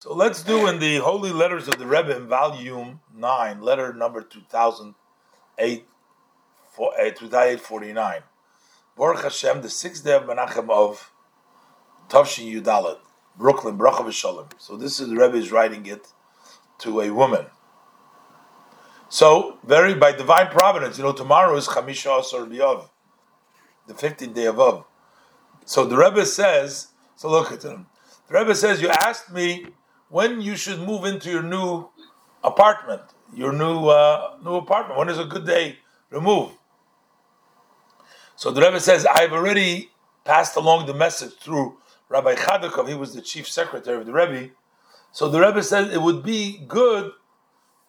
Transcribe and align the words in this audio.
So 0.00 0.14
let's 0.14 0.42
do 0.42 0.66
in 0.66 0.78
the 0.78 0.96
Holy 0.96 1.30
Letters 1.30 1.68
of 1.68 1.78
the 1.78 1.84
Rebbe 1.84 2.16
in 2.16 2.26
volume 2.26 3.00
9, 3.14 3.60
letter 3.60 3.92
number 3.92 4.22
2008, 4.22 4.94
eh, 5.58 7.10
2849. 7.10 8.22
Baruch 8.96 9.22
Hashem, 9.24 9.60
the 9.60 9.68
sixth 9.68 10.02
day 10.02 10.14
of 10.14 10.22
Menachem 10.22 10.70
of 10.70 11.12
Tavshin 12.08 12.50
Yudalit, 12.50 12.96
Brooklyn, 13.36 13.76
Bracha 13.76 13.98
V'Shalom. 13.98 14.50
So 14.56 14.74
this 14.74 15.00
is 15.00 15.10
the 15.10 15.16
Rebbe 15.16 15.36
is 15.36 15.52
writing 15.52 15.84
it 15.84 16.06
to 16.78 17.02
a 17.02 17.10
woman. 17.10 17.44
So, 19.10 19.58
very 19.66 19.94
by 19.94 20.12
divine 20.12 20.46
providence, 20.46 20.96
you 20.96 21.04
know, 21.04 21.12
tomorrow 21.12 21.54
is 21.56 21.68
Chamisha 21.68 22.20
Asar 22.20 22.46
B'Av, 22.46 22.88
the 23.86 23.92
15th 23.92 24.32
day 24.32 24.46
of 24.46 24.58
Av. 24.58 24.86
So 25.66 25.84
the 25.84 25.98
Rebbe 25.98 26.24
says, 26.24 26.86
so 27.16 27.28
look 27.28 27.52
at 27.52 27.62
him. 27.62 27.84
The 28.28 28.38
Rebbe 28.38 28.54
says, 28.54 28.80
you 28.80 28.88
asked 28.88 29.30
me 29.30 29.66
when 30.10 30.40
you 30.40 30.56
should 30.56 30.80
move 30.80 31.04
into 31.04 31.30
your 31.30 31.42
new 31.42 31.88
apartment, 32.44 33.02
your 33.32 33.52
new 33.52 33.88
uh, 33.88 34.36
new 34.44 34.56
apartment. 34.56 34.98
When 34.98 35.08
is 35.08 35.18
a 35.18 35.24
good 35.24 35.46
day 35.46 35.78
to 36.12 36.20
move? 36.20 36.50
So 38.36 38.50
the 38.50 38.60
Rebbe 38.60 38.80
says, 38.80 39.06
I've 39.06 39.32
already 39.32 39.90
passed 40.24 40.56
along 40.56 40.86
the 40.86 40.94
message 40.94 41.34
through 41.34 41.76
Rabbi 42.08 42.34
Chadakov. 42.34 42.88
He 42.88 42.94
was 42.94 43.14
the 43.14 43.22
chief 43.22 43.48
secretary 43.48 43.98
of 43.98 44.06
the 44.06 44.12
Rebbe. 44.12 44.50
So 45.12 45.28
the 45.28 45.40
Rebbe 45.40 45.62
says 45.62 45.92
it 45.92 46.02
would 46.02 46.22
be 46.22 46.58
good 46.66 47.12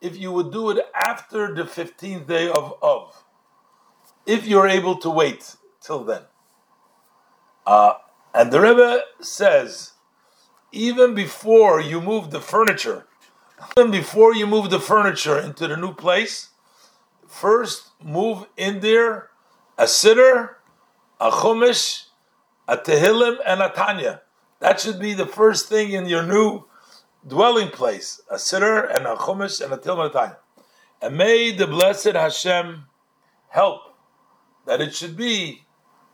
if 0.00 0.16
you 0.16 0.32
would 0.32 0.52
do 0.52 0.70
it 0.70 0.78
after 0.94 1.54
the 1.54 1.64
15th 1.64 2.26
day 2.26 2.48
of 2.48 2.74
Av, 2.82 3.24
if 4.26 4.46
you're 4.46 4.68
able 4.68 4.96
to 4.98 5.10
wait 5.10 5.56
till 5.80 6.04
then. 6.04 6.22
Uh, 7.66 7.94
and 8.32 8.50
the 8.50 8.60
Rebbe 8.60 9.02
says 9.20 9.92
even 10.72 11.14
before 11.14 11.80
you 11.80 12.00
move 12.00 12.30
the 12.30 12.40
furniture, 12.40 13.06
even 13.76 13.90
before 13.90 14.34
you 14.34 14.46
move 14.46 14.70
the 14.70 14.80
furniture 14.80 15.38
into 15.38 15.66
the 15.66 15.76
new 15.76 15.94
place, 15.94 16.50
first 17.26 17.90
move 18.02 18.46
in 18.56 18.80
there 18.80 19.30
a 19.76 19.84
siddur, 19.84 20.56
a 21.20 21.30
chumash, 21.30 22.06
a 22.66 22.76
tehillim, 22.76 23.38
and 23.46 23.62
a 23.62 23.70
tanya. 23.70 24.22
That 24.60 24.80
should 24.80 24.98
be 24.98 25.14
the 25.14 25.26
first 25.26 25.68
thing 25.68 25.92
in 25.92 26.06
your 26.06 26.24
new 26.24 26.64
dwelling 27.26 27.68
place: 27.68 28.20
a 28.30 28.34
siddur 28.34 28.94
and 28.94 29.06
a 29.06 29.14
chumash 29.14 29.60
and 29.62 29.72
a 29.72 29.76
tehillim 29.76 30.06
and 30.06 30.10
a 30.10 30.12
tanya. 30.12 30.38
And 31.00 31.16
may 31.16 31.52
the 31.52 31.66
blessed 31.66 32.14
Hashem 32.14 32.86
help 33.50 33.82
that 34.66 34.80
it 34.80 34.94
should 34.94 35.16
be 35.16 35.64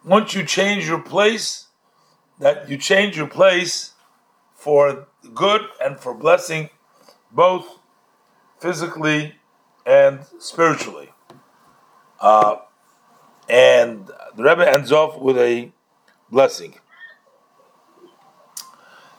once 0.04 0.34
you 0.34 0.44
change 0.44 0.86
your 0.86 1.00
place, 1.00 1.68
that 2.38 2.68
you 2.68 2.76
change 2.76 3.16
your 3.16 3.26
place 3.26 3.93
for 4.64 5.06
good 5.34 5.60
and 5.84 6.00
for 6.00 6.14
blessing, 6.14 6.70
both 7.30 7.66
physically 8.58 9.34
and 9.84 10.20
spiritually. 10.38 11.10
Uh, 12.18 12.56
and 13.46 14.06
the 14.34 14.42
Rebbe 14.42 14.66
ends 14.66 14.90
off 14.90 15.20
with 15.20 15.36
a 15.36 15.70
blessing. 16.30 16.76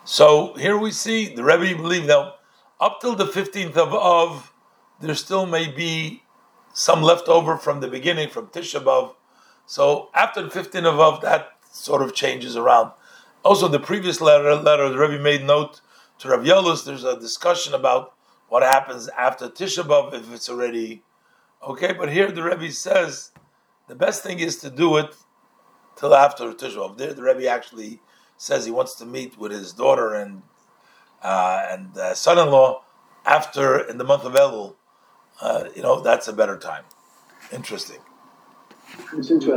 So 0.04 0.54
here 0.54 0.76
we 0.76 0.90
see 0.90 1.32
the 1.32 1.44
Rebbe 1.44 1.80
believe 1.80 2.06
now, 2.06 2.34
up 2.80 3.00
till 3.00 3.14
the 3.14 3.26
15th 3.26 3.76
of 3.76 3.94
Av, 3.94 4.52
there 5.00 5.14
still 5.14 5.46
may 5.46 5.70
be 5.70 6.24
some 6.72 7.02
left 7.02 7.28
over 7.28 7.56
from 7.56 7.78
the 7.78 7.86
beginning, 7.86 8.30
from 8.30 8.48
Tisha 8.48 8.82
B'Av. 8.82 9.14
So 9.64 10.10
after 10.12 10.42
the 10.42 10.48
15th 10.48 10.92
of 10.92 10.98
Av, 10.98 11.20
that 11.20 11.50
sort 11.70 12.02
of 12.02 12.14
changes 12.14 12.56
around. 12.56 12.90
Also, 13.46 13.68
the 13.68 13.78
previous 13.78 14.20
letter, 14.20 14.56
letter 14.56 14.88
the 14.88 14.98
Rebbe 14.98 15.22
made 15.22 15.44
note 15.44 15.80
to 16.18 16.30
Rav 16.30 16.40
Yelus. 16.40 16.84
There's 16.84 17.04
a 17.04 17.16
discussion 17.16 17.74
about 17.74 18.12
what 18.48 18.64
happens 18.64 19.06
after 19.10 19.48
Tisha 19.48 19.84
B'av 19.84 20.12
if 20.14 20.32
it's 20.32 20.48
already 20.48 21.04
okay. 21.62 21.92
But 21.92 22.10
here 22.10 22.32
the 22.32 22.42
Rebbe 22.42 22.72
says 22.72 23.30
the 23.86 23.94
best 23.94 24.24
thing 24.24 24.40
is 24.40 24.56
to 24.56 24.68
do 24.68 24.96
it 24.96 25.14
till 25.94 26.12
after 26.12 26.52
Tisha 26.54 26.74
B'av. 26.74 26.98
There, 26.98 27.14
the 27.14 27.22
Rebbe 27.22 27.46
actually 27.46 28.00
says 28.36 28.64
he 28.64 28.72
wants 28.72 28.96
to 28.96 29.06
meet 29.06 29.38
with 29.38 29.52
his 29.52 29.72
daughter 29.72 30.12
and 30.12 30.42
uh, 31.22 31.68
and 31.70 31.96
uh, 31.96 32.14
son-in-law 32.14 32.82
after 33.24 33.78
in 33.78 33.98
the 33.98 34.04
month 34.04 34.24
of 34.24 34.32
Elul. 34.32 34.74
Uh, 35.40 35.66
you 35.76 35.82
know 35.82 36.00
that's 36.00 36.26
a 36.26 36.32
better 36.32 36.58
time. 36.58 36.82
Interesting. 37.52 38.00
It's 39.12 39.30
interesting. 39.30 39.52